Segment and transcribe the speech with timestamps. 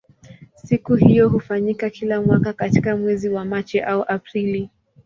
[0.55, 4.69] Siku hiyo hufanyika kila mwaka katika mwezi wa Machi au Aprili.